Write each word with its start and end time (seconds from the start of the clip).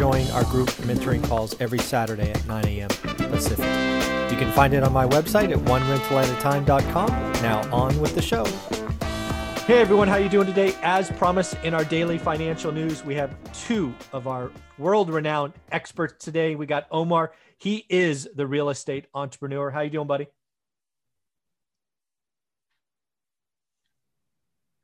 join 0.00 0.26
our 0.28 0.44
group 0.44 0.70
mentoring 0.88 1.22
calls 1.22 1.54
every 1.60 1.78
Saturday 1.78 2.30
at 2.30 2.46
9 2.46 2.64
a.m. 2.64 2.88
Pacific. 2.88 3.66
You 4.32 4.38
can 4.38 4.50
find 4.52 4.72
it 4.72 4.82
on 4.82 4.94
my 4.94 5.06
website 5.06 5.52
at 5.52 5.58
onerentalatatime.com. 5.58 7.08
Now 7.42 7.70
on 7.70 8.00
with 8.00 8.14
the 8.14 8.22
show. 8.22 8.46
Hey 9.66 9.78
everyone, 9.78 10.08
how 10.08 10.16
you 10.16 10.30
doing 10.30 10.46
today? 10.46 10.74
As 10.80 11.10
promised 11.10 11.54
in 11.64 11.74
our 11.74 11.84
daily 11.84 12.16
financial 12.16 12.72
news, 12.72 13.04
we 13.04 13.14
have 13.16 13.36
two 13.52 13.94
of 14.14 14.26
our 14.26 14.50
world-renowned 14.78 15.52
experts 15.70 16.24
today. 16.24 16.54
We 16.54 16.64
got 16.64 16.86
Omar. 16.90 17.34
He 17.58 17.84
is 17.90 18.26
the 18.34 18.46
real 18.46 18.70
estate 18.70 19.04
entrepreneur. 19.12 19.70
How 19.70 19.82
you 19.82 19.90
doing, 19.90 20.06
buddy? 20.06 20.28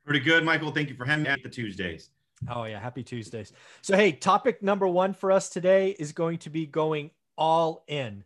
Pretty 0.05 0.19
good, 0.19 0.45
Michael. 0.45 0.71
Thank 0.71 0.89
you 0.89 0.95
for 0.95 1.05
having 1.05 1.23
me 1.23 1.29
at 1.29 1.41
the 1.41 1.49
Tuesdays. 1.49 2.11
Oh 2.49 2.65
yeah, 2.65 2.79
happy 2.79 3.03
Tuesdays. 3.03 3.51
So 3.81 3.95
hey, 3.95 4.11
topic 4.11 4.61
number 4.61 4.87
one 4.87 5.13
for 5.13 5.31
us 5.31 5.49
today 5.49 5.95
is 5.97 6.11
going 6.11 6.39
to 6.39 6.49
be 6.49 6.65
going 6.65 7.11
all 7.37 7.83
in. 7.87 8.23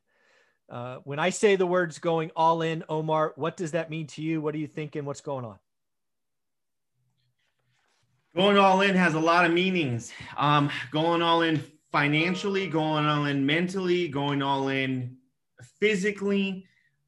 Uh, 0.70 0.98
when 1.04 1.20
I 1.20 1.30
say 1.30 1.56
the 1.56 1.68
words 1.68 2.00
going 2.00 2.32
all 2.36 2.62
in, 2.62 2.84
Omar, 2.88 3.34
what 3.36 3.58
does 3.58 3.72
that 3.72 3.90
mean 3.90 4.08
to 4.08 4.22
you? 4.22 4.42
What 4.42 4.56
are 4.56 4.58
you 4.58 4.68
thinking? 4.68 5.06
What's 5.06 5.22
going 5.22 5.46
on? 5.46 5.60
Going 8.36 8.58
all 8.58 8.80
in 8.82 8.96
has 8.96 9.14
a 9.14 9.20
lot 9.20 9.46
of 9.46 9.52
meanings. 9.52 10.14
Um, 10.38 10.70
going 10.92 11.22
all 11.22 11.42
in 11.42 11.62
financially, 11.92 12.68
going 12.68 13.06
all 13.06 13.26
in 13.26 13.46
mentally, 13.46 14.08
going 14.08 14.42
all 14.42 14.70
in 14.70 15.18
physically. 15.80 16.66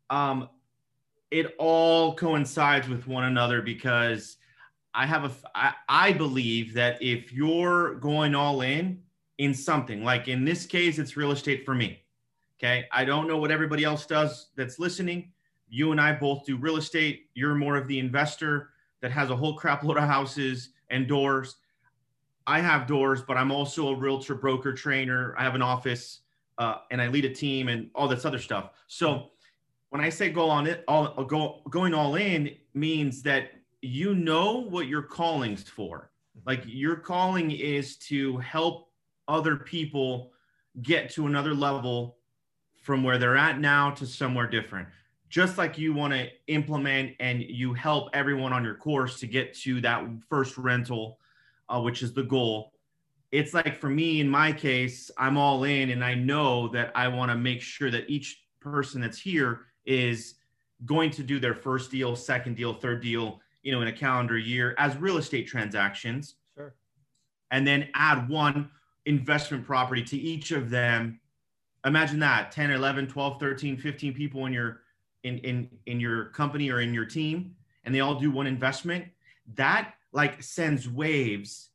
Um, 0.10 0.50
it 1.32 1.56
all 1.58 2.16
coincides 2.16 2.90
with 2.90 3.08
one 3.08 3.24
another 3.24 3.62
because 3.62 4.36
I 4.94 5.06
have 5.06 5.26
a, 5.26 5.32
I, 5.56 5.74
I 5.90 6.14
believe 6.14 6.74
that 6.74 7.02
if 7.02 7.34
you're 7.34 7.96
going 7.96 8.36
all 8.36 8.62
in 8.62 9.02
in 9.38 9.54
something, 9.54 10.04
like 10.04 10.28
in 10.28 10.46
this 10.46 10.66
case, 10.66 11.00
it's 11.00 11.18
real 11.18 11.32
estate 11.32 11.66
for 11.66 11.74
me 11.74 12.04
Okay. 12.64 12.86
I 12.94 13.04
don't 13.04 13.28
know 13.28 13.38
what 13.38 13.52
everybody 13.52 13.84
else 13.84 14.06
does 14.06 14.52
that's 14.56 14.80
listening. 14.80 15.34
You 15.68 15.92
and 15.92 16.00
I 16.00 16.14
both 16.14 16.46
do 16.46 16.56
real 16.56 16.78
estate. 16.78 17.30
You're 17.34 17.56
more 17.56 17.76
of 17.76 17.90
the 17.90 18.00
investor 18.00 18.70
that 19.02 19.12
has 19.12 19.30
a 19.30 19.36
whole 19.36 19.56
crap 19.58 19.84
load 19.84 19.98
of 19.98 20.06
houses 20.06 20.70
and 20.90 21.06
doors. 21.06 21.58
I 22.48 22.62
have 22.62 22.88
doors, 22.88 23.22
but 23.22 23.36
I'm 23.36 23.52
also 23.52 23.90
a 23.90 23.96
realtor, 23.96 24.36
broker, 24.36 24.72
trainer. 24.74 25.36
I 25.38 25.44
have 25.44 25.56
an 25.56 25.62
office 25.62 26.22
uh, 26.58 26.78
and 26.90 27.02
I 27.02 27.08
lead 27.08 27.26
a 27.26 27.34
team 27.34 27.68
and 27.68 27.90
all 27.96 28.08
this 28.08 28.24
other 28.24 28.40
stuff. 28.40 28.70
So 28.88 29.32
when 29.90 30.02
I 30.02 30.08
say 30.08 30.30
go 30.30 30.50
on 30.50 30.66
it, 30.66 30.86
all 30.88 31.22
go 31.26 31.64
going 31.70 31.94
all 31.94 32.16
in 32.16 32.56
means 32.74 33.22
that 33.24 33.52
you 33.84 34.16
know 34.16 34.62
what 34.62 34.88
your 34.88 35.02
calling's 35.02 35.64
for. 35.64 36.10
Like 36.46 36.64
your 36.66 36.96
calling 36.96 37.52
is 37.52 37.98
to 37.98 38.38
help 38.38 38.90
other 39.28 39.58
people 39.58 40.32
get 40.82 41.10
to 41.12 41.28
another 41.28 41.54
level 41.54 42.18
from 42.82 43.04
where 43.04 43.18
they're 43.18 43.38
at 43.38 43.60
now 43.60 43.92
to 43.92 44.06
somewhere 44.08 44.48
different. 44.48 44.88
Just 45.30 45.58
like 45.58 45.78
you 45.78 45.94
want 45.94 46.14
to 46.14 46.30
implement 46.48 47.16
and 47.20 47.42
you 47.42 47.74
help 47.74 48.10
everyone 48.14 48.54
on 48.54 48.64
your 48.64 48.76
course 48.76 49.20
to 49.20 49.28
get 49.28 49.54
to 49.56 49.82
that 49.82 50.06
first 50.30 50.58
rental, 50.58 51.20
uh, 51.68 51.82
which 51.82 52.04
is 52.04 52.14
the 52.14 52.24
goal. 52.24 52.72
It's 53.32 53.54
like 53.54 53.76
for 53.76 53.90
me, 53.90 54.22
in 54.22 54.30
my 54.30 54.54
case, 54.54 55.12
I'm 55.18 55.38
all 55.38 55.66
in 55.66 55.90
and 55.90 56.06
I 56.06 56.14
know 56.14 56.70
that 56.70 56.92
I 56.96 57.10
want 57.10 57.32
to 57.32 57.38
make 57.38 57.62
sure 57.62 57.92
that 57.92 58.10
each 58.10 58.44
person 58.62 59.02
that's 59.02 59.20
here 59.20 59.62
is 59.86 60.36
going 60.86 61.10
to 61.12 61.24
do 61.24 61.40
their 61.40 61.56
first 61.56 61.92
deal, 61.92 62.16
second 62.16 62.56
deal, 62.56 62.74
third 62.74 63.02
deal, 63.02 63.42
you 63.64 63.72
know, 63.72 63.82
in 63.82 63.88
a 63.88 63.94
calendar 63.94 64.38
year 64.38 64.76
as 64.78 64.96
real 64.98 65.18
estate 65.18 65.48
transactions. 65.48 66.36
Sure. 66.56 66.76
And 67.52 67.66
then 67.66 67.90
add 67.96 68.30
one 68.30 68.70
investment 69.06 69.66
property 69.66 70.04
to 70.04 70.18
each 70.18 70.52
of 70.52 70.70
them 70.70 71.20
imagine 71.86 72.20
that 72.20 72.52
10 72.52 72.72
11 72.72 73.08
12 73.08 73.40
13 73.40 73.78
15 73.78 74.14
people 74.14 74.46
in 74.46 74.54
your 74.54 74.82
in 75.24 75.38
in 75.40 75.70
in 75.86 76.00
your 76.00 76.26
company 76.26 76.70
or 76.70 76.82
in 76.82 76.94
your 76.94 77.06
team 77.06 77.56
and 77.84 77.94
they 77.94 78.00
all 78.00 78.16
do 78.16 78.32
one 78.32 78.48
investment 78.48 79.06
that 79.56 79.94
like 80.12 80.42
sends 80.42 80.90
waves 80.90 81.70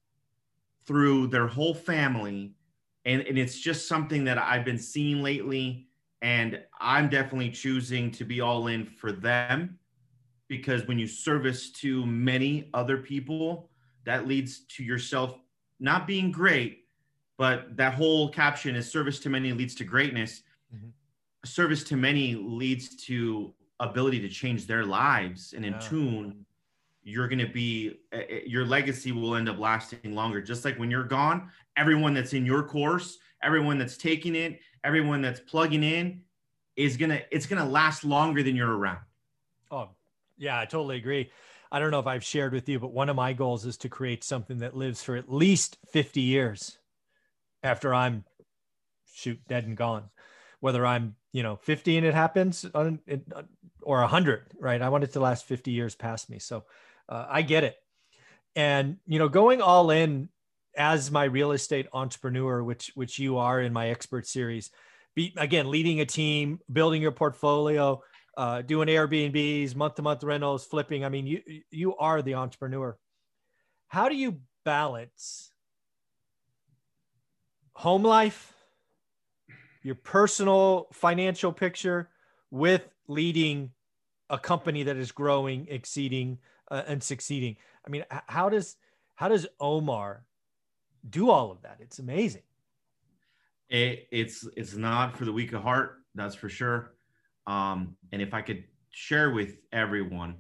through 0.87 1.27
their 1.27 1.47
whole 1.47 1.75
family 1.75 2.55
and, 3.05 3.23
and 3.23 3.39
it's 3.39 3.59
just 3.59 3.87
something 3.89 4.25
that 4.25 4.39
i've 4.39 4.65
been 4.65 4.79
seeing 4.79 5.23
lately 5.23 5.87
and 6.23 6.61
i'm 6.81 7.09
definitely 7.09 7.51
choosing 7.51 8.11
to 8.11 8.25
be 8.25 8.41
all 8.41 8.69
in 8.69 8.87
for 8.87 9.13
them 9.13 9.78
because 10.49 10.87
when 10.87 10.99
you 10.99 11.07
service 11.07 11.71
to 11.71 12.05
many 12.07 12.71
other 12.75 12.97
people 12.99 13.69
that 14.05 14.27
leads 14.27 14.61
to 14.61 14.83
yourself 14.83 15.39
not 15.81 16.07
being 16.07 16.33
great 16.33 16.87
but 17.39 17.77
that 17.77 17.95
whole 17.95 18.29
caption 18.29 18.75
is 18.77 18.91
service 18.91 19.21
to 19.21 19.31
many 19.31 19.53
leads 19.53 19.75
to 19.77 19.85
greatness. 19.85 20.43
Mm-hmm. 20.75 20.89
Service 21.45 21.85
to 21.85 21.97
many 21.97 22.35
leads 22.35 22.97
to 23.05 23.55
ability 23.81 24.21
to 24.21 24.29
change 24.29 24.67
their 24.67 24.85
lives. 24.85 25.55
And 25.55 25.65
in 25.65 25.75
yeah. 25.75 25.79
tune, 25.79 26.45
you're 27.05 27.29
going 27.29 27.39
to 27.39 27.47
be, 27.47 28.01
uh, 28.13 28.19
your 28.45 28.67
legacy 28.67 29.13
will 29.13 29.37
end 29.37 29.49
up 29.49 29.59
lasting 29.59 30.15
longer. 30.15 30.43
Just 30.43 30.65
like 30.65 30.77
when 30.79 30.91
you're 30.91 31.05
gone, 31.05 31.49
everyone 31.77 32.13
that's 32.13 32.33
in 32.33 32.45
your 32.45 32.65
course, 32.65 33.19
everyone 33.43 33.79
that's 33.79 33.97
taking 33.97 34.35
it, 34.35 34.59
everyone 34.83 35.23
that's 35.23 35.39
plugging 35.39 35.85
in 35.85 36.21
is 36.75 36.97
going 36.97 37.11
to, 37.11 37.23
it's 37.35 37.47
going 37.47 37.63
to 37.63 37.69
last 37.69 38.05
longer 38.05 38.43
than 38.43 38.57
you're 38.57 38.77
around. 38.77 38.99
Oh, 39.71 39.91
yeah, 40.39 40.59
I 40.59 40.65
totally 40.65 40.97
agree. 40.97 41.31
I 41.71 41.79
don't 41.79 41.91
know 41.91 41.99
if 41.99 42.07
I've 42.07 42.25
shared 42.25 42.53
with 42.55 42.69
you, 42.69 42.79
but 42.79 42.93
one 42.93 43.09
of 43.09 43.17
my 43.17 43.33
goals 43.33 43.67
is 43.67 43.77
to 43.79 43.89
create 43.89 44.25
something 44.25 44.59
that 44.59 44.77
lives 44.77 45.03
for 45.03 45.17
at 45.17 45.31
least 45.31 45.77
50 45.93 46.21
years 46.21 46.79
after 47.63 47.93
I'm 47.93 48.25
shoot 49.13 49.39
dead 49.49 49.67
and 49.67 49.77
gone. 49.77 50.05
Whether 50.61 50.87
I'm, 50.87 51.15
you 51.33 51.43
know, 51.43 51.57
50 51.57 51.99
and 51.99 52.07
it 52.07 52.15
happens 52.15 52.65
on, 52.75 53.01
or 53.83 54.01
100, 54.01 54.47
right? 54.59 54.81
I 54.81 54.89
want 54.89 55.05
it 55.05 55.13
to 55.13 55.21
last 55.21 55.45
50 55.45 55.71
years 55.71 55.95
past 55.95 56.31
me. 56.31 56.39
So 56.39 56.65
uh, 57.09 57.27
I 57.29 57.43
get 57.43 57.65
it. 57.65 57.77
And, 58.57 58.97
you 59.07 59.19
know, 59.19 59.29
going 59.29 59.61
all 59.61 59.91
in 59.91 60.31
as 60.77 61.11
my 61.11 61.25
real 61.25 61.53
estate 61.53 61.87
entrepreneur, 61.93 62.63
which 62.63 62.93
which 62.95 63.19
you 63.19 63.39
are 63.39 63.61
in 63.61 63.73
my 63.73 63.89
expert 63.89 64.27
series, 64.27 64.71
be, 65.15 65.35
again 65.37 65.71
leading 65.71 66.01
a 66.01 66.07
team, 66.07 66.61
building 66.73 67.03
your 67.03 67.13
portfolio, 67.13 68.01
uh, 68.39 68.63
doing 68.63 68.87
Airbnbs, 68.89 69.75
month 69.75 69.97
to 69.97 70.03
month 70.03 70.23
rentals, 70.23 70.65
flipping. 70.65 71.05
I 71.05 71.09
mean, 71.09 71.27
you 71.27 71.43
you 71.71 71.97
are 71.97 72.23
the 72.23 72.35
entrepreneur. 72.35 72.97
How 73.89 74.09
do 74.09 74.15
you 74.15 74.41
balance 74.65 75.51
home 77.75 78.05
life, 78.05 78.55
your 79.83 79.97
personal 79.97 80.89
financial 80.93 81.53
picture 81.53 82.11
with 82.51 82.89
leading 83.09 83.73
a 84.31 84.39
company 84.39 84.85
that 84.85 84.97
is 84.97 85.11
growing, 85.11 85.67
exceeding, 85.69 86.39
uh, 86.71 86.83
and 86.87 87.03
succeeding. 87.03 87.57
I 87.87 87.91
mean, 87.91 88.05
how 88.27 88.49
does 88.49 88.77
how 89.15 89.29
does 89.29 89.47
Omar 89.59 90.25
do 91.09 91.31
all 91.31 91.51
of 91.51 91.63
that? 91.63 91.79
It's 91.81 91.99
amazing. 91.99 92.43
It, 93.69 94.07
it's 94.13 94.47
it's 94.57 94.77
not 94.77 95.17
for 95.17 95.25
the 95.25 95.33
weak 95.33 95.53
of 95.53 95.63
heart, 95.63 96.03
that's 96.15 96.35
for 96.35 96.49
sure. 96.49 96.93
Um, 97.49 97.97
and 98.13 98.21
if 98.21 98.35
I 98.35 98.43
could 98.43 98.63
share 98.91 99.31
with 99.31 99.57
everyone, 99.73 100.37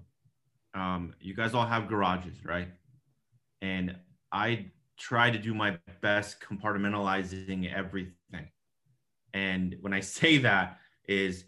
um, 0.74 1.14
you 1.20 1.34
guys 1.34 1.54
all 1.54 1.66
have 1.66 1.88
garages, 1.88 2.44
right? 2.44 2.68
And 3.62 3.96
I 4.30 4.66
try 4.98 5.30
to 5.30 5.38
do 5.38 5.54
my 5.54 5.78
best 6.02 6.40
compartmentalizing 6.40 7.72
everything. 7.74 8.50
And 9.32 9.76
when 9.80 9.94
I 9.94 10.00
say 10.18 10.38
that 10.38 10.78
is 11.08 11.44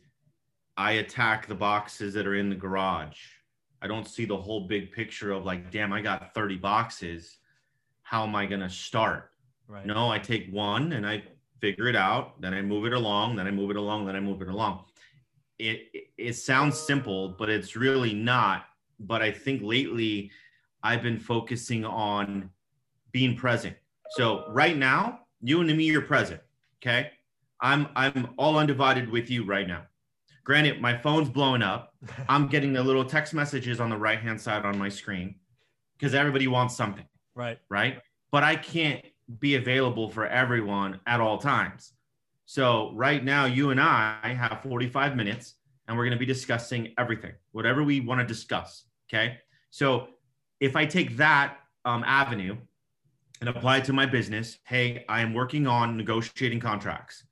I 0.76 0.92
attack 0.92 1.46
the 1.46 1.54
boxes 1.54 2.14
that 2.14 2.26
are 2.26 2.36
in 2.36 2.48
the 2.48 2.56
garage. 2.56 3.18
I 3.82 3.86
don't 3.86 4.08
see 4.08 4.24
the 4.24 4.36
whole 4.36 4.66
big 4.66 4.92
picture 4.92 5.30
of 5.30 5.44
like, 5.44 5.70
damn, 5.70 5.92
I 5.92 6.00
got 6.00 6.32
30 6.32 6.56
boxes. 6.56 7.36
How 8.02 8.24
am 8.24 8.34
I 8.34 8.46
going 8.46 8.60
to 8.62 8.70
start? 8.70 9.30
Right. 9.68 9.84
No, 9.84 10.10
I 10.10 10.18
take 10.18 10.50
one 10.50 10.92
and 10.92 11.06
I 11.06 11.22
figure 11.60 11.86
it 11.86 11.96
out. 11.96 12.40
Then 12.40 12.54
I 12.54 12.62
move 12.62 12.86
it 12.86 12.94
along. 12.94 13.36
Then 13.36 13.46
I 13.46 13.50
move 13.50 13.70
it 13.70 13.76
along. 13.76 14.06
Then 14.06 14.16
I 14.16 14.20
move 14.20 14.40
it 14.40 14.48
along. 14.48 14.84
It, 15.60 15.88
it, 15.92 16.04
it 16.16 16.32
sounds 16.32 16.78
simple, 16.78 17.36
but 17.38 17.50
it's 17.50 17.76
really 17.76 18.14
not. 18.14 18.64
But 18.98 19.20
I 19.22 19.30
think 19.30 19.62
lately 19.62 20.30
I've 20.82 21.02
been 21.02 21.18
focusing 21.18 21.84
on 21.84 22.50
being 23.12 23.36
present. 23.36 23.76
So 24.12 24.44
right 24.48 24.76
now, 24.76 25.20
you 25.42 25.60
and 25.60 25.76
me 25.76 25.84
you're 25.84 26.02
present. 26.02 26.40
Okay. 26.82 27.10
I'm 27.60 27.88
I'm 27.94 28.30
all 28.38 28.58
undivided 28.58 29.10
with 29.10 29.30
you 29.30 29.44
right 29.44 29.68
now. 29.68 29.82
Granted, 30.44 30.80
my 30.80 30.96
phone's 30.96 31.28
blowing 31.28 31.62
up. 31.62 31.94
I'm 32.28 32.48
getting 32.48 32.72
the 32.72 32.82
little 32.82 33.04
text 33.04 33.34
messages 33.34 33.80
on 33.80 33.90
the 33.90 33.96
right 33.96 34.18
hand 34.18 34.40
side 34.40 34.64
on 34.64 34.78
my 34.78 34.88
screen 34.88 35.34
because 35.98 36.14
everybody 36.14 36.46
wants 36.46 36.74
something. 36.74 37.04
Right. 37.34 37.58
Right. 37.68 37.98
But 38.32 38.44
I 38.44 38.56
can't 38.56 39.04
be 39.38 39.56
available 39.56 40.08
for 40.10 40.26
everyone 40.26 41.00
at 41.06 41.20
all 41.20 41.38
times. 41.38 41.92
So 42.50 42.90
right 42.96 43.22
now, 43.22 43.44
you 43.44 43.70
and 43.70 43.80
I 43.80 44.36
have 44.36 44.64
45 44.64 45.14
minutes 45.14 45.54
and 45.86 45.96
we're 45.96 46.02
going 46.02 46.18
to 46.18 46.18
be 46.18 46.26
discussing 46.26 46.92
everything, 46.98 47.30
whatever 47.52 47.84
we 47.84 48.00
want 48.00 48.20
to 48.20 48.26
discuss. 48.26 48.86
Okay. 49.08 49.38
So 49.70 50.08
if 50.58 50.74
I 50.74 50.84
take 50.84 51.16
that 51.18 51.58
um, 51.84 52.02
avenue 52.04 52.56
and 53.40 53.48
apply 53.48 53.76
it 53.76 53.84
to 53.84 53.92
my 53.92 54.04
business, 54.04 54.58
hey, 54.64 55.04
I 55.08 55.20
am 55.20 55.32
working 55.32 55.68
on 55.68 55.96
negotiating 55.96 56.58
contracts. 56.58 57.22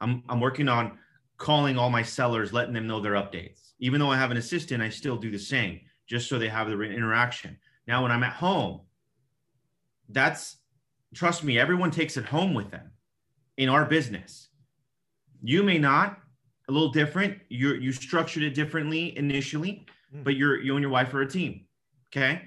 I'm, 0.00 0.22
I'm 0.28 0.38
working 0.38 0.68
on 0.68 0.96
calling 1.38 1.76
all 1.76 1.90
my 1.90 2.02
sellers, 2.02 2.52
letting 2.52 2.72
them 2.72 2.86
know 2.86 3.00
their 3.00 3.14
updates. 3.14 3.72
Even 3.80 3.98
though 3.98 4.12
I 4.12 4.16
have 4.16 4.30
an 4.30 4.36
assistant, 4.36 4.80
I 4.80 4.90
still 4.90 5.16
do 5.16 5.32
the 5.32 5.40
same 5.40 5.80
just 6.06 6.28
so 6.28 6.38
they 6.38 6.48
have 6.48 6.68
the 6.68 6.80
interaction. 6.82 7.58
Now, 7.88 8.04
when 8.04 8.12
I'm 8.12 8.22
at 8.22 8.34
home, 8.34 8.82
that's 10.08 10.58
trust 11.16 11.42
me, 11.42 11.58
everyone 11.58 11.90
takes 11.90 12.16
it 12.16 12.26
home 12.26 12.54
with 12.54 12.70
them 12.70 12.92
in 13.56 13.68
our 13.68 13.84
business. 13.84 14.47
You 15.42 15.62
may 15.62 15.78
not, 15.78 16.20
a 16.68 16.72
little 16.72 16.90
different. 16.90 17.38
You 17.48 17.74
you 17.74 17.92
structured 17.92 18.42
it 18.42 18.54
differently 18.54 19.16
initially, 19.16 19.86
mm. 20.14 20.22
but 20.22 20.36
you're 20.36 20.60
you 20.60 20.76
and 20.76 20.82
your 20.82 20.90
wife 20.90 21.12
are 21.14 21.22
a 21.22 21.28
team. 21.28 21.64
Okay. 22.10 22.42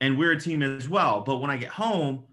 And 0.00 0.18
we're 0.18 0.32
a 0.32 0.40
team 0.40 0.62
as 0.62 0.88
well. 0.88 1.20
But 1.20 1.36
when 1.36 1.50
I 1.50 1.56
get 1.56 1.70
home, 1.70 2.24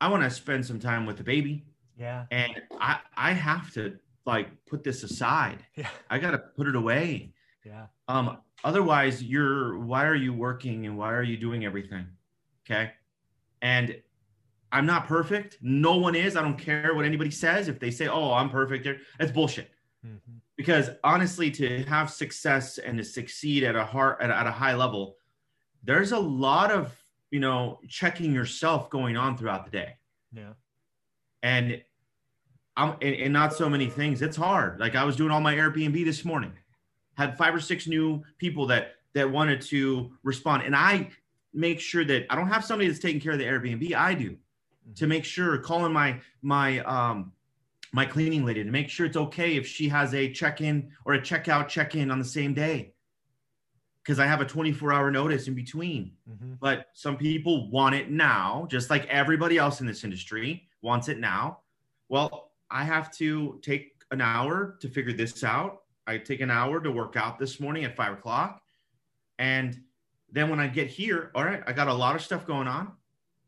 I 0.00 0.08
want 0.08 0.22
to 0.22 0.30
spend 0.30 0.64
some 0.64 0.78
time 0.78 1.06
with 1.06 1.16
the 1.16 1.24
baby. 1.24 1.64
Yeah. 1.98 2.26
And 2.30 2.62
I 2.80 3.00
I 3.16 3.32
have 3.32 3.72
to 3.74 3.98
like 4.24 4.48
put 4.66 4.82
this 4.82 5.02
aside. 5.02 5.64
Yeah. 5.74 5.88
I 6.10 6.18
gotta 6.18 6.38
put 6.38 6.66
it 6.66 6.76
away. 6.76 7.32
Yeah. 7.64 7.86
Um, 8.08 8.38
otherwise 8.64 9.22
you're 9.22 9.78
why 9.78 10.06
are 10.06 10.14
you 10.14 10.32
working 10.32 10.86
and 10.86 10.96
why 10.96 11.12
are 11.12 11.22
you 11.22 11.36
doing 11.36 11.64
everything? 11.64 12.06
Okay. 12.64 12.92
And 13.60 14.00
I'm 14.72 14.86
not 14.86 15.06
perfect. 15.06 15.58
No 15.60 15.96
one 15.96 16.14
is. 16.14 16.36
I 16.36 16.42
don't 16.42 16.58
care 16.58 16.94
what 16.94 17.04
anybody 17.04 17.30
says. 17.30 17.68
If 17.68 17.78
they 17.78 17.90
say, 17.90 18.08
oh, 18.08 18.32
I'm 18.32 18.50
perfect, 18.50 18.88
that's 19.18 19.30
bullshit. 19.30 19.70
Mm-hmm. 20.04 20.38
Because 20.56 20.90
honestly, 21.04 21.50
to 21.52 21.84
have 21.84 22.10
success 22.10 22.78
and 22.78 22.98
to 22.98 23.04
succeed 23.04 23.62
at 23.64 23.76
a 23.76 23.84
heart 23.84 24.18
at, 24.20 24.30
at 24.30 24.46
a 24.46 24.50
high 24.50 24.74
level, 24.74 25.16
there's 25.84 26.12
a 26.12 26.18
lot 26.18 26.70
of 26.70 26.94
you 27.30 27.40
know 27.40 27.80
checking 27.88 28.32
yourself 28.32 28.90
going 28.90 29.16
on 29.16 29.36
throughout 29.36 29.64
the 29.64 29.70
day. 29.70 29.96
Yeah. 30.32 30.52
And 31.42 31.82
I'm 32.76 32.96
and, 33.02 33.14
and 33.14 33.32
not 33.32 33.54
so 33.54 33.68
many 33.68 33.88
things. 33.88 34.22
It's 34.22 34.36
hard. 34.36 34.80
Like 34.80 34.94
I 34.94 35.04
was 35.04 35.16
doing 35.16 35.30
all 35.30 35.40
my 35.40 35.54
Airbnb 35.54 36.04
this 36.04 36.24
morning, 36.24 36.52
had 37.14 37.36
five 37.36 37.54
or 37.54 37.60
six 37.60 37.86
new 37.86 38.22
people 38.38 38.66
that 38.66 38.94
that 39.14 39.30
wanted 39.30 39.60
to 39.62 40.10
respond, 40.22 40.62
and 40.64 40.74
I 40.74 41.10
make 41.52 41.80
sure 41.80 42.04
that 42.04 42.26
I 42.30 42.36
don't 42.36 42.48
have 42.48 42.64
somebody 42.64 42.88
that's 42.88 43.00
taking 43.00 43.20
care 43.20 43.32
of 43.32 43.38
the 43.38 43.44
Airbnb. 43.44 43.94
I 43.94 44.14
do. 44.14 44.36
To 44.94 45.06
make 45.06 45.24
sure 45.24 45.58
calling 45.58 45.92
my 45.92 46.20
my 46.42 46.80
um 46.80 47.32
my 47.92 48.04
cleaning 48.04 48.44
lady 48.44 48.62
to 48.62 48.70
make 48.70 48.88
sure 48.88 49.06
it's 49.06 49.16
okay 49.16 49.56
if 49.56 49.66
she 49.66 49.88
has 49.88 50.14
a 50.14 50.30
check-in 50.30 50.90
or 51.04 51.14
a 51.14 51.20
checkout 51.20 51.68
check-in 51.68 52.10
on 52.10 52.18
the 52.18 52.24
same 52.24 52.52
day 52.52 52.92
because 54.06 54.20
I 54.20 54.26
have 54.26 54.40
a 54.40 54.44
24 54.44 54.92
hour 54.92 55.10
notice 55.10 55.48
in 55.48 55.54
between. 55.54 56.12
Mm-hmm. 56.30 56.54
But 56.60 56.86
some 56.94 57.16
people 57.16 57.68
want 57.70 57.96
it 57.96 58.10
now, 58.10 58.68
just 58.70 58.88
like 58.88 59.06
everybody 59.06 59.58
else 59.58 59.80
in 59.80 59.86
this 59.86 60.04
industry 60.04 60.68
wants 60.80 61.08
it 61.08 61.18
now. 61.18 61.60
Well, 62.08 62.52
I 62.70 62.84
have 62.84 63.10
to 63.16 63.58
take 63.62 63.94
an 64.12 64.20
hour 64.20 64.76
to 64.80 64.88
figure 64.88 65.12
this 65.12 65.42
out. 65.42 65.82
I 66.06 66.18
take 66.18 66.40
an 66.40 66.52
hour 66.52 66.80
to 66.80 66.90
work 66.92 67.16
out 67.16 67.38
this 67.38 67.58
morning 67.58 67.84
at 67.84 67.96
five 67.96 68.12
o'clock. 68.12 68.62
And 69.40 69.80
then 70.30 70.50
when 70.50 70.60
I 70.60 70.68
get 70.68 70.86
here, 70.86 71.32
all 71.34 71.44
right, 71.44 71.62
I 71.66 71.72
got 71.72 71.88
a 71.88 71.94
lot 71.94 72.14
of 72.14 72.22
stuff 72.22 72.46
going 72.46 72.68
on, 72.68 72.92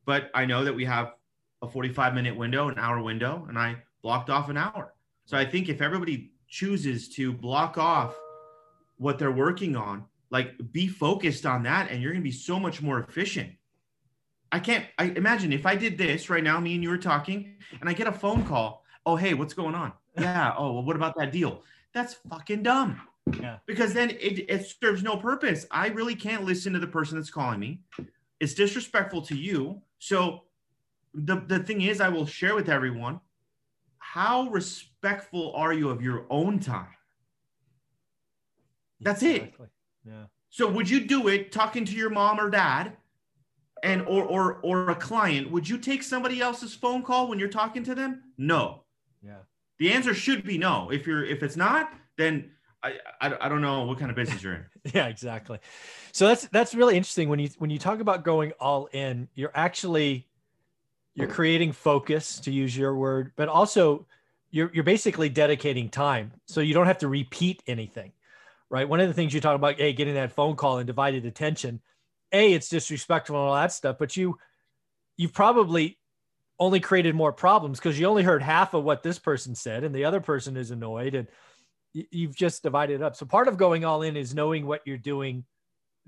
but 0.04 0.30
I 0.34 0.44
know 0.44 0.64
that 0.64 0.74
we 0.74 0.84
have 0.86 1.12
a 1.62 1.68
45 1.68 2.14
minute 2.14 2.36
window, 2.36 2.68
an 2.68 2.78
hour 2.78 3.02
window, 3.02 3.46
and 3.48 3.58
I 3.58 3.76
blocked 4.02 4.30
off 4.30 4.48
an 4.48 4.56
hour. 4.56 4.94
So 5.24 5.36
I 5.36 5.44
think 5.44 5.68
if 5.68 5.82
everybody 5.82 6.32
chooses 6.48 7.08
to 7.10 7.32
block 7.32 7.76
off 7.78 8.16
what 8.96 9.18
they're 9.18 9.30
working 9.30 9.76
on, 9.76 10.04
like 10.30 10.54
be 10.72 10.88
focused 10.88 11.46
on 11.46 11.62
that, 11.64 11.90
and 11.90 12.02
you're 12.02 12.12
going 12.12 12.22
to 12.22 12.28
be 12.28 12.32
so 12.32 12.58
much 12.58 12.82
more 12.82 13.00
efficient. 13.00 13.52
I 14.50 14.60
can't 14.60 14.86
I 14.98 15.04
imagine 15.04 15.52
if 15.52 15.66
I 15.66 15.76
did 15.76 15.98
this 15.98 16.30
right 16.30 16.42
now, 16.42 16.58
me 16.58 16.74
and 16.74 16.82
you 16.82 16.88
were 16.88 16.98
talking, 16.98 17.56
and 17.80 17.88
I 17.88 17.92
get 17.92 18.06
a 18.06 18.12
phone 18.12 18.44
call 18.44 18.84
oh 19.04 19.16
hey 19.16 19.34
what's 19.34 19.54
going 19.54 19.74
on? 19.74 19.92
Yeah 20.18 20.52
oh 20.58 20.72
well 20.72 20.82
what 20.82 20.96
about 20.96 21.16
that 21.16 21.32
deal? 21.32 21.62
That's 21.92 22.14
fucking 22.14 22.62
dumb. 22.62 23.00
Yeah. 23.40 23.58
Because 23.66 23.92
then 23.92 24.10
it, 24.10 24.50
it 24.50 24.66
serves 24.66 25.02
no 25.02 25.16
purpose. 25.16 25.66
I 25.70 25.88
really 25.88 26.14
can't 26.14 26.44
listen 26.44 26.72
to 26.72 26.78
the 26.78 26.86
person 26.86 27.16
that's 27.16 27.30
calling 27.30 27.60
me. 27.60 27.80
It's 28.40 28.54
disrespectful 28.54 29.22
to 29.22 29.36
you. 29.36 29.82
So 29.98 30.44
the, 31.14 31.36
the 31.46 31.58
thing 31.58 31.82
is 31.82 32.00
i 32.00 32.08
will 32.08 32.26
share 32.26 32.54
with 32.54 32.68
everyone 32.68 33.20
how 33.98 34.48
respectful 34.50 35.52
are 35.54 35.72
you 35.72 35.88
of 35.90 36.02
your 36.02 36.26
own 36.30 36.58
time 36.58 36.86
that's 39.00 39.22
exactly. 39.22 39.66
it 39.66 40.10
yeah 40.10 40.24
so 40.50 40.68
would 40.68 40.88
you 40.88 41.06
do 41.06 41.28
it 41.28 41.52
talking 41.52 41.84
to 41.84 41.94
your 41.94 42.10
mom 42.10 42.40
or 42.40 42.50
dad 42.50 42.96
and 43.82 44.02
or 44.02 44.24
or 44.24 44.54
or 44.62 44.90
a 44.90 44.94
client 44.94 45.50
would 45.50 45.68
you 45.68 45.78
take 45.78 46.02
somebody 46.02 46.40
else's 46.40 46.74
phone 46.74 47.02
call 47.02 47.28
when 47.28 47.38
you're 47.38 47.48
talking 47.48 47.84
to 47.84 47.94
them 47.94 48.22
no 48.36 48.82
yeah. 49.22 49.38
The 49.78 49.92
answer 49.92 50.14
should 50.14 50.44
be 50.44 50.58
no. 50.58 50.90
If 50.90 51.06
you're 51.06 51.24
if 51.24 51.42
it's 51.42 51.56
not, 51.56 51.92
then 52.16 52.50
I, 52.82 52.98
I, 53.20 53.34
I 53.42 53.48
don't 53.48 53.60
know 53.60 53.84
what 53.84 53.98
kind 53.98 54.10
of 54.10 54.16
business 54.16 54.42
you're 54.42 54.54
in. 54.54 54.64
yeah, 54.94 55.06
exactly. 55.06 55.58
So 56.12 56.26
that's 56.26 56.46
that's 56.48 56.74
really 56.74 56.96
interesting 56.96 57.28
when 57.28 57.38
you 57.38 57.48
when 57.58 57.70
you 57.70 57.78
talk 57.78 58.00
about 58.00 58.24
going 58.24 58.52
all 58.60 58.86
in, 58.92 59.28
you're 59.34 59.52
actually 59.54 60.26
you're 61.14 61.30
oh. 61.30 61.32
creating 61.32 61.72
focus 61.72 62.40
to 62.40 62.52
use 62.52 62.76
your 62.76 62.94
word, 62.94 63.32
but 63.36 63.48
also 63.48 64.06
you're 64.50 64.70
you're 64.72 64.84
basically 64.84 65.28
dedicating 65.28 65.88
time. 65.88 66.32
So 66.46 66.60
you 66.60 66.74
don't 66.74 66.86
have 66.86 66.98
to 66.98 67.08
repeat 67.08 67.62
anything. 67.66 68.12
Right? 68.70 68.88
One 68.88 69.00
of 69.00 69.08
the 69.08 69.14
things 69.14 69.32
you 69.32 69.40
talk 69.40 69.54
about, 69.54 69.76
hey, 69.76 69.94
getting 69.94 70.14
that 70.14 70.32
phone 70.32 70.54
call 70.54 70.78
and 70.78 70.86
divided 70.86 71.24
attention, 71.24 71.80
A, 72.32 72.52
it's 72.52 72.68
disrespectful 72.68 73.36
and 73.36 73.48
all 73.48 73.54
that 73.54 73.72
stuff, 73.72 73.96
but 73.98 74.16
you 74.16 74.38
you've 75.16 75.32
probably 75.32 75.98
only 76.60 76.80
created 76.80 77.14
more 77.14 77.32
problems 77.32 77.78
because 77.78 77.98
you 77.98 78.06
only 78.06 78.22
heard 78.22 78.42
half 78.42 78.74
of 78.74 78.84
what 78.84 79.02
this 79.02 79.18
person 79.18 79.54
said 79.54 79.84
and 79.84 79.94
the 79.94 80.04
other 80.04 80.20
person 80.20 80.56
is 80.56 80.70
annoyed 80.70 81.14
and 81.14 81.28
you've 81.92 82.34
just 82.34 82.62
divided 82.62 82.96
it 82.96 83.02
up. 83.02 83.16
So 83.16 83.26
part 83.26 83.48
of 83.48 83.56
going 83.56 83.84
all 83.84 84.02
in 84.02 84.16
is 84.16 84.34
knowing 84.34 84.66
what 84.66 84.82
you're 84.84 84.96
doing 84.96 85.44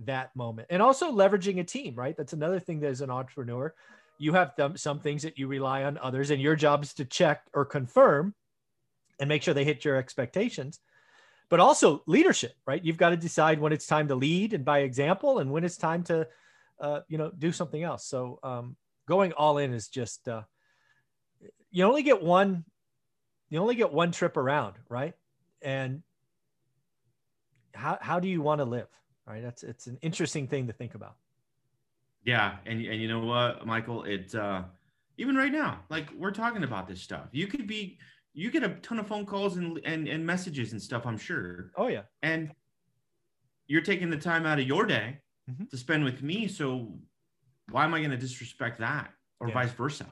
that 0.04 0.34
moment 0.34 0.68
and 0.70 0.82
also 0.82 1.12
leveraging 1.12 1.60
a 1.60 1.64
team, 1.64 1.94
right? 1.94 2.16
That's 2.16 2.32
another 2.32 2.58
thing 2.58 2.80
that 2.80 2.88
as 2.88 3.00
an 3.00 3.10
entrepreneur, 3.10 3.75
you 4.20 4.34
have 4.34 4.52
some 4.76 5.00
things 5.00 5.22
that 5.22 5.38
you 5.38 5.46
rely 5.46 5.84
on 5.84 5.98
others 5.98 6.30
and 6.30 6.42
your 6.42 6.54
job 6.54 6.82
is 6.82 6.92
to 6.94 7.04
check 7.06 7.42
or 7.54 7.64
confirm 7.64 8.34
and 9.18 9.28
make 9.28 9.42
sure 9.42 9.54
they 9.54 9.64
hit 9.64 9.84
your 9.84 9.96
expectations. 9.96 10.78
But 11.48 11.58
also 11.58 12.02
leadership, 12.06 12.52
right? 12.66 12.84
You've 12.84 12.98
got 12.98 13.10
to 13.10 13.16
decide 13.16 13.58
when 13.58 13.72
it's 13.72 13.86
time 13.86 14.08
to 14.08 14.14
lead 14.14 14.52
and 14.52 14.64
by 14.64 14.80
example 14.80 15.38
and 15.38 15.50
when 15.50 15.64
it's 15.64 15.78
time 15.78 16.04
to, 16.04 16.28
uh, 16.80 17.00
you 17.08 17.18
know, 17.18 17.32
do 17.36 17.50
something 17.50 17.82
else. 17.82 18.06
So 18.06 18.38
um, 18.42 18.76
going 19.08 19.32
all 19.32 19.58
in 19.58 19.72
is 19.72 19.88
just 19.88 20.28
uh, 20.28 20.42
you 21.70 21.84
only 21.84 22.02
get 22.02 22.22
one 22.22 22.64
you 23.48 23.58
only 23.58 23.74
get 23.74 23.92
one 23.92 24.12
trip 24.12 24.36
around 24.36 24.74
right 24.88 25.14
and 25.62 26.02
how, 27.74 27.98
how 28.00 28.20
do 28.20 28.28
you 28.28 28.42
want 28.42 28.60
to 28.60 28.64
live 28.64 28.88
right 29.26 29.42
that's 29.42 29.62
it's 29.62 29.86
an 29.86 29.98
interesting 30.02 30.46
thing 30.46 30.66
to 30.66 30.72
think 30.72 30.94
about 30.94 31.16
yeah 32.24 32.56
and, 32.66 32.84
and 32.84 33.00
you 33.00 33.08
know 33.08 33.20
what 33.20 33.66
michael 33.66 34.04
it 34.04 34.34
uh 34.34 34.62
even 35.18 35.36
right 35.36 35.52
now 35.52 35.80
like 35.90 36.08
we're 36.16 36.30
talking 36.30 36.64
about 36.64 36.86
this 36.86 37.00
stuff 37.00 37.28
you 37.32 37.46
could 37.46 37.66
be 37.66 37.98
you 38.32 38.50
get 38.50 38.62
a 38.62 38.68
ton 38.82 38.98
of 38.98 39.06
phone 39.06 39.26
calls 39.26 39.56
and, 39.56 39.80
and 39.84 40.08
and 40.08 40.24
messages 40.24 40.72
and 40.72 40.80
stuff 40.80 41.06
i'm 41.06 41.18
sure 41.18 41.72
oh 41.76 41.88
yeah 41.88 42.02
and 42.22 42.52
you're 43.66 43.82
taking 43.82 44.10
the 44.10 44.16
time 44.16 44.46
out 44.46 44.58
of 44.58 44.66
your 44.66 44.84
day 44.84 45.18
mm-hmm. 45.50 45.64
to 45.64 45.76
spend 45.76 46.04
with 46.04 46.22
me 46.22 46.48
so 46.48 46.92
why 47.70 47.84
am 47.84 47.94
I 47.94 47.98
going 47.98 48.10
to 48.10 48.16
disrespect 48.16 48.78
that 48.80 49.10
or 49.38 49.48
yeah. 49.48 49.54
vice 49.54 49.72
versa? 49.72 50.06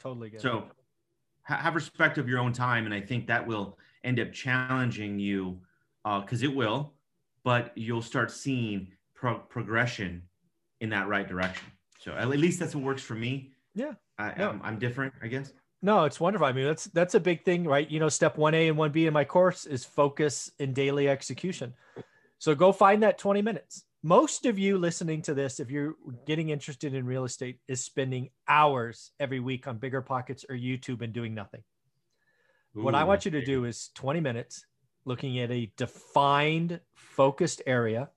Totally 0.00 0.30
good. 0.30 0.40
So 0.40 0.64
ha- 1.42 1.56
have 1.56 1.74
respect 1.74 2.18
of 2.18 2.28
your 2.28 2.38
own 2.38 2.52
time. 2.52 2.84
And 2.84 2.94
I 2.94 3.00
think 3.00 3.26
that 3.26 3.46
will 3.46 3.78
end 4.04 4.20
up 4.20 4.32
challenging 4.32 5.18
you 5.18 5.60
because 6.04 6.42
uh, 6.42 6.46
it 6.46 6.54
will, 6.54 6.94
but 7.44 7.72
you'll 7.76 8.02
start 8.02 8.30
seeing 8.30 8.88
pro- 9.14 9.38
progression 9.38 10.22
in 10.80 10.90
that 10.90 11.08
right 11.08 11.28
direction. 11.28 11.66
So 11.98 12.12
at 12.12 12.28
least 12.28 12.60
that's 12.60 12.74
what 12.74 12.84
works 12.84 13.02
for 13.02 13.14
me. 13.14 13.52
Yeah. 13.74 13.92
I, 14.18 14.34
no. 14.38 14.50
I'm, 14.50 14.60
I'm 14.62 14.78
different, 14.78 15.14
I 15.22 15.28
guess. 15.28 15.52
No, 15.80 16.04
it's 16.04 16.18
wonderful. 16.18 16.46
I 16.46 16.52
mean, 16.52 16.64
that's 16.64 16.84
that's 16.86 17.14
a 17.14 17.20
big 17.20 17.44
thing, 17.44 17.64
right? 17.64 17.88
You 17.88 18.00
know, 18.00 18.08
step 18.08 18.36
1A 18.36 18.68
and 18.68 18.76
1B 18.76 19.06
in 19.06 19.12
my 19.12 19.24
course 19.24 19.64
is 19.64 19.84
focus 19.84 20.50
in 20.58 20.72
daily 20.72 21.08
execution. 21.08 21.74
So 22.38 22.54
go 22.54 22.72
find 22.72 23.02
that 23.02 23.18
20 23.18 23.42
minutes 23.42 23.84
most 24.02 24.46
of 24.46 24.58
you 24.58 24.78
listening 24.78 25.22
to 25.22 25.34
this, 25.34 25.58
if 25.58 25.70
you're 25.70 25.96
getting 26.26 26.50
interested 26.50 26.94
in 26.94 27.04
real 27.04 27.24
estate, 27.24 27.58
is 27.66 27.82
spending 27.82 28.30
hours 28.46 29.10
every 29.18 29.40
week 29.40 29.66
on 29.66 29.78
Bigger 29.78 30.02
Pockets 30.02 30.44
or 30.48 30.54
YouTube 30.54 31.02
and 31.02 31.12
doing 31.12 31.34
nothing. 31.34 31.62
Ooh, 32.76 32.82
what 32.82 32.94
I 32.94 33.04
want 33.04 33.24
you 33.24 33.30
to 33.32 33.44
do 33.44 33.64
is 33.64 33.90
20 33.94 34.20
minutes, 34.20 34.64
looking 35.04 35.40
at 35.40 35.50
a 35.50 35.72
defined, 35.76 36.80
focused 36.94 37.62
area, 37.66 38.10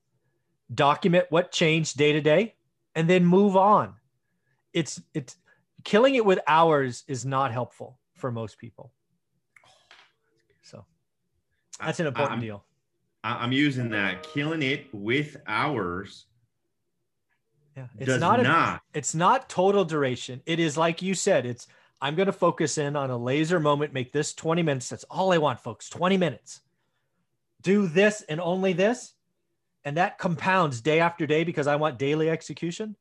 document 0.73 1.25
what 1.29 1.51
changed 1.51 1.97
day 1.97 2.13
to 2.13 2.21
day, 2.21 2.55
and 2.95 3.09
then 3.09 3.25
move 3.25 3.55
on. 3.55 3.95
It's 4.73 5.01
it's 5.13 5.35
killing 5.83 6.15
it 6.15 6.25
with 6.25 6.39
hours 6.47 7.03
is 7.07 7.25
not 7.25 7.51
helpful 7.51 7.99
for 8.15 8.31
most 8.31 8.57
people. 8.57 8.91
So 10.61 10.85
that's 11.79 11.99
an 11.99 12.07
important 12.07 12.33
I'm, 12.33 12.41
deal. 12.41 12.63
I'm 13.23 13.51
using 13.51 13.89
that. 13.89 14.23
Killing 14.23 14.63
it 14.63 14.87
with 14.93 15.37
hours. 15.47 16.25
Yeah, 17.75 17.87
it's 17.97 18.07
does 18.07 18.19
not, 18.19 18.39
a- 18.39 18.43
not. 18.43 18.81
it's 18.93 19.15
not 19.15 19.49
total 19.49 19.85
duration. 19.85 20.41
It 20.45 20.59
is 20.59 20.77
like 20.77 21.01
you 21.01 21.13
said, 21.13 21.45
it's 21.45 21.67
I'm 22.01 22.15
going 22.15 22.25
to 22.25 22.33
focus 22.33 22.77
in 22.77 22.95
on 22.95 23.11
a 23.11 23.17
laser 23.17 23.59
moment, 23.59 23.93
make 23.93 24.11
this 24.11 24.33
20 24.33 24.63
minutes. 24.63 24.89
That's 24.89 25.03
all 25.05 25.31
I 25.31 25.37
want, 25.37 25.59
folks. 25.59 25.87
20 25.89 26.17
minutes. 26.17 26.61
Do 27.61 27.87
this 27.87 28.23
and 28.27 28.41
only 28.41 28.73
this. 28.73 29.13
And 29.83 29.97
that 29.97 30.17
compounds 30.17 30.81
day 30.81 30.99
after 30.99 31.25
day 31.25 31.43
because 31.43 31.67
I 31.67 31.75
want 31.75 31.97
daily 31.97 32.29
execution. 32.29 32.95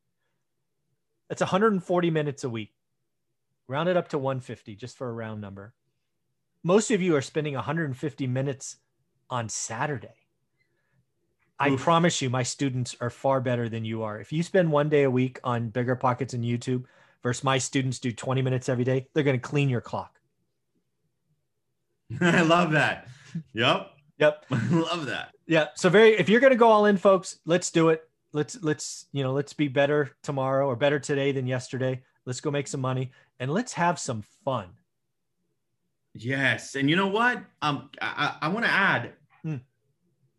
That's 1.29 1.43
140 1.43 2.11
minutes 2.11 2.45
a 2.45 2.51
week. 2.51 2.73
Round 3.69 3.89
it 3.89 3.97
up 3.97 4.09
to 4.09 4.19
150 4.19 4.75
just 4.77 4.97
for 4.97 5.09
a 5.09 5.13
round 5.13 5.41
number. 5.41 5.75
Most 6.65 6.91
of 6.91 7.01
you 7.01 7.15
are 7.17 7.23
spending 7.23 7.55
150 7.55 8.27
minutes 8.27 8.77
on 9.29 9.49
Saturday. 9.49 10.27
I 11.59 11.71
Oof. 11.71 11.81
promise 11.81 12.23
you, 12.23 12.31
my 12.31 12.43
students 12.43 12.97
are 13.01 13.11
far 13.11 13.41
better 13.41 13.69
than 13.69 13.85
you 13.85 14.03
are. 14.03 14.19
If 14.19 14.33
you 14.33 14.43
spend 14.43 14.73
one 14.73 14.89
day 14.89 15.03
a 15.03 15.11
week 15.11 15.39
on 15.45 15.69
Bigger 15.69 15.95
Pockets 15.95 16.33
and 16.33 16.43
YouTube 16.43 16.85
versus 17.23 17.45
my 17.45 17.59
students 17.59 17.99
do 17.99 18.13
20 18.13 18.41
minutes 18.41 18.69
every 18.69 18.85
day, 18.85 19.09
they're 19.13 19.23
going 19.23 19.39
to 19.39 19.49
clean 19.49 19.69
your 19.69 19.83
clock. 19.83 20.19
I 22.21 22.41
love 22.41 22.73
that. 22.73 23.09
Yep. 23.53 23.91
Yep. 24.19 24.47
I 24.51 24.69
love 24.71 25.07
that. 25.07 25.35
Yeah. 25.51 25.67
So 25.75 25.89
very 25.89 26.11
if 26.11 26.29
you're 26.29 26.41
gonna 26.41 26.55
go 26.55 26.69
all 26.69 26.87
in, 26.87 26.97
folks, 26.97 27.41
let's 27.45 27.73
do 27.73 27.89
it. 27.89 28.09
Let's 28.33 28.63
let's 28.63 29.07
you 29.11 29.25
know, 29.25 29.33
let's 29.33 29.53
be 29.53 29.67
better 29.67 30.13
tomorrow 30.23 30.69
or 30.69 30.77
better 30.77 31.01
today 31.01 31.33
than 31.33 31.49
yesterday. 31.49 32.03
Let's 32.25 32.41
go 32.41 32.53
make 32.53 32.69
some 32.69 32.81
money 32.81 33.11
and 33.41 33.51
let's 33.53 33.73
have 33.73 33.99
some 33.99 34.23
fun. 34.45 34.69
Yes, 36.15 36.77
and 36.77 36.89
you 36.89 36.95
know 36.95 37.09
what? 37.09 37.43
Um, 37.63 37.91
I, 38.01 38.37
I 38.43 38.49
want 38.49 38.65
to 38.65 38.71
add 38.71 39.13
Hmm. 39.43 39.57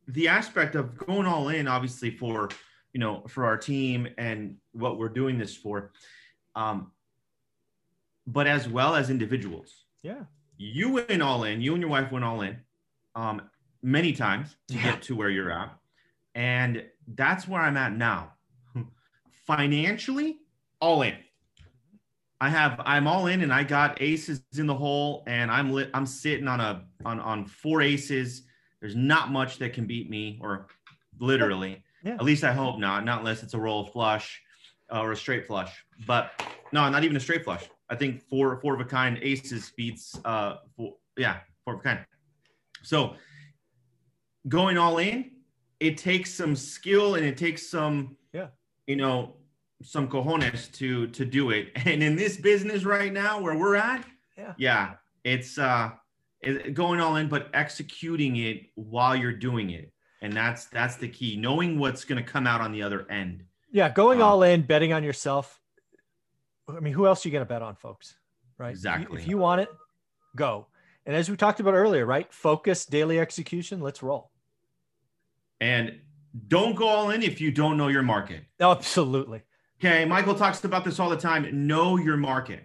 the 0.08 0.30
aspect 0.30 0.76
of 0.76 0.96
going 0.96 1.26
all 1.26 1.50
in, 1.50 1.68
obviously 1.68 2.12
for 2.12 2.48
you 2.94 3.02
know 3.02 3.24
for 3.28 3.44
our 3.44 3.58
team 3.58 4.08
and 4.18 4.56
what 4.72 4.98
we're 4.98 5.10
doing 5.10 5.38
this 5.38 5.58
for, 5.58 5.92
um, 6.56 6.90
but 8.26 8.48
as 8.48 8.70
well 8.70 8.96
as 8.96 9.10
individuals. 9.10 9.84
Yeah. 10.04 10.24
You 10.58 10.94
went 10.94 11.22
all 11.22 11.44
in. 11.44 11.60
You 11.60 11.74
and 11.74 11.82
your 11.82 11.90
wife 11.90 12.14
went 12.14 12.24
all 12.24 12.42
in, 12.44 12.58
um, 13.16 13.42
many 13.82 14.14
times 14.14 14.56
to 14.70 14.76
Yeah. 14.76 14.84
get 14.84 15.02
to 15.04 15.16
where 15.16 15.30
you're 15.30 15.52
at, 15.52 15.76
and 16.36 16.86
that's 17.08 17.48
where 17.48 17.62
I'm 17.62 17.78
at 17.78 17.94
now. 17.94 18.34
Financially, 19.46 20.38
all 20.80 21.02
in. 21.02 21.16
I 22.40 22.50
have 22.50 22.82
I'm 22.86 23.08
all 23.08 23.28
in 23.28 23.42
and 23.42 23.54
I 23.54 23.64
got 23.64 24.02
aces 24.02 24.42
in 24.58 24.66
the 24.66 24.74
hole 24.74 25.24
and 25.28 25.52
I'm 25.52 25.72
lit 25.72 25.92
I'm 25.94 26.08
sitting 26.08 26.48
on 26.48 26.60
a 26.60 26.86
on 27.06 27.20
on 27.20 27.46
four 27.46 27.82
aces. 27.82 28.44
There's 28.80 28.96
not 28.96 29.32
much 29.32 29.60
that 29.60 29.74
can 29.74 29.86
beat 29.86 30.10
me 30.10 30.40
or 30.42 30.66
literally. 31.20 31.84
Yeah. 32.04 32.14
At 32.16 32.24
least 32.24 32.44
I 32.44 32.52
hope 32.52 32.80
not, 32.80 33.06
not 33.06 33.20
unless 33.20 33.44
it's 33.44 33.54
a 33.54 33.60
royal 33.60 33.86
flush 33.86 34.42
uh, 34.92 35.02
or 35.02 35.12
a 35.12 35.16
straight 35.16 35.46
flush. 35.46 35.86
But 36.08 36.32
no, 36.72 36.90
not 36.90 37.04
even 37.04 37.16
a 37.16 37.20
straight 37.20 37.44
flush. 37.44 37.70
I 37.92 37.96
think 37.96 38.24
four 38.28 38.60
four 38.60 38.74
of 38.74 38.82
a 38.82 38.86
kind 38.86 39.20
aces 39.22 39.72
beats 39.78 40.20
uh 40.26 40.56
four, 40.76 40.96
yeah, 41.18 41.42
four 41.64 41.76
of 41.76 41.82
a 41.82 41.84
kind. 41.84 42.00
So 42.82 43.14
going 44.48 44.78
all 44.78 44.98
in, 44.98 45.32
it 45.80 45.98
takes 45.98 46.34
some 46.34 46.56
skill 46.56 47.16
and 47.16 47.26
it 47.26 47.38
takes 47.38 47.68
some 47.70 48.18
Yeah. 48.34 48.48
you 48.88 48.96
know 48.96 49.36
some 49.84 50.08
cojones 50.08 50.72
to 50.74 51.08
to 51.08 51.26
do 51.26 51.50
it 51.50 51.72
and 51.76 52.04
in 52.04 52.16
this 52.16 52.38
business 52.38 52.84
right 52.86 53.12
now 53.12 53.40
where 53.42 53.58
we're 53.58 53.76
at 53.76 54.06
Yeah. 54.38 54.54
yeah 54.58 54.94
it's 55.24 55.58
uh 55.58 55.92
it, 56.42 56.74
going 56.76 57.00
all 57.02 57.16
in 57.16 57.28
but 57.30 57.50
executing 57.54 58.36
it 58.38 58.68
while 58.76 59.16
you're 59.16 59.34
doing 59.50 59.72
it 59.72 59.92
and 60.22 60.34
that's 60.34 60.66
that's 60.66 60.98
the 60.98 61.08
key 61.08 61.36
knowing 61.36 61.80
what's 61.80 62.04
going 62.06 62.24
to 62.24 62.30
come 62.32 62.46
out 62.46 62.62
on 62.62 62.72
the 62.72 62.84
other 62.84 63.10
end 63.12 63.44
Yeah, 63.72 63.90
going 63.90 64.22
Um, 64.22 64.28
all 64.28 64.44
in, 64.44 64.62
betting 64.64 64.94
on 64.94 65.04
yourself. 65.04 65.60
I 66.68 66.80
mean, 66.80 66.94
who 66.94 67.06
else 67.08 67.26
are 67.26 67.30
you 67.30 67.32
going 67.32 67.46
to 67.48 67.50
bet 67.54 67.62
on, 67.62 67.76
folks? 67.76 68.16
Right? 68.58 68.70
Exactly. 68.72 69.22
If 69.22 69.28
you 69.28 69.38
want 69.38 69.62
it, 69.62 69.70
go. 70.36 70.68
And 71.06 71.16
as 71.16 71.30
we 71.30 71.36
talked 71.36 71.60
about 71.60 71.74
earlier, 71.74 72.06
right? 72.06 72.32
Focus, 72.34 72.86
daily 72.86 73.20
execution. 73.20 73.82
Let's 73.82 74.02
roll. 74.04 74.32
and 75.60 76.00
don't 76.48 76.76
go 76.76 76.88
all 76.88 77.10
in 77.12 77.22
if 77.24 77.42
you 77.42 77.52
don't 77.52 77.76
know 77.76 77.90
your 77.90 78.04
market 78.04 78.42
Absolutely. 78.62 79.42
okay 79.78 80.06
michael 80.06 80.34
talks 80.34 80.64
about 80.64 80.86
this 80.86 80.98
all 80.98 81.10
the 81.10 81.18
time 81.18 81.68
know 81.68 81.98
your 81.98 82.16
market 82.16 82.64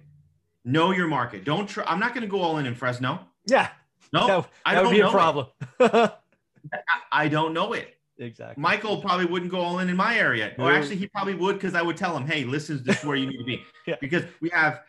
know 0.64 0.93
your 0.93 1.09
market 1.09 1.45
don't 1.45 1.66
try 1.69 1.83
i'm 1.88 1.99
not 1.99 2.14
going 2.14 2.23
to 2.23 2.28
go 2.28 2.40
all 2.40 2.59
in 2.59 2.66
in 2.66 2.76
fresno 2.76 3.19
Yeah, 3.49 3.69
no 4.12 4.26
that, 4.28 4.49
I 4.64 4.75
that 4.75 4.85
would 4.85 4.90
don't 4.90 5.00
be 5.00 5.00
a 5.00 5.11
problem. 5.11 5.47
I 7.12 7.28
don't 7.28 7.52
know 7.52 7.73
it 7.73 7.97
exactly. 8.19 8.61
Michael 8.62 9.00
probably 9.00 9.26
wouldn't 9.26 9.50
go 9.50 9.61
all 9.61 9.78
in 9.81 9.88
in 9.88 9.97
my 9.97 10.16
area. 10.19 10.52
Or 10.59 10.73
actually, 10.73 10.97
he 10.97 11.07
probably 11.09 11.35
would 11.35 11.55
because 11.57 11.75
I 11.75 11.83
would 11.83 11.97
tell 11.97 12.16
him, 12.16 12.26
"Hey, 12.26 12.45
listen, 12.45 12.83
this 12.85 12.99
is 13.00 13.05
where 13.05 13.16
you 13.16 13.26
need 13.26 13.38
to 13.38 13.45
be," 13.45 13.62
Yeah. 13.87 13.97
because 14.00 14.25
we 14.40 14.49
have 14.50 14.81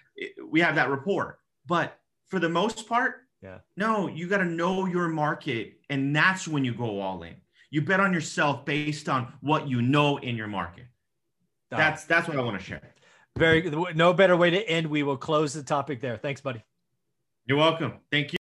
we 0.49 0.59
have 0.61 0.75
that 0.75 0.89
rapport. 0.89 1.37
But 1.67 1.99
for 2.25 2.39
the 2.39 2.49
most 2.49 2.87
part, 2.87 3.26
Yeah. 3.41 3.59
no, 3.75 4.07
you 4.07 4.27
got 4.27 4.39
to 4.39 4.45
know 4.45 4.87
your 4.87 5.07
market, 5.07 5.79
and 5.89 6.15
that's 6.15 6.47
when 6.47 6.65
you 6.65 6.73
go 6.73 6.99
all 6.99 7.21
in. 7.23 7.35
You 7.69 7.81
bet 7.81 7.99
on 7.99 8.13
yourself 8.13 8.65
based 8.65 9.07
on 9.09 9.31
what 9.41 9.67
you 9.67 9.81
know 9.81 10.17
in 10.17 10.35
your 10.35 10.47
market. 10.47 10.85
That's 11.69 12.05
that's 12.05 12.27
what 12.27 12.37
I 12.37 12.41
want 12.41 12.57
to 12.57 12.63
share. 12.63 12.81
very 13.37 13.61
good. 13.61 13.95
No 13.95 14.13
better 14.13 14.35
way 14.35 14.49
to 14.49 14.69
end. 14.69 14.87
We 14.87 15.03
will 15.03 15.17
close 15.17 15.53
the 15.53 15.63
topic 15.63 16.01
there. 16.01 16.17
Thanks, 16.17 16.41
buddy. 16.41 16.63
You're 17.45 17.57
welcome. 17.57 17.93
Thank 18.11 18.33
you. 18.33 18.35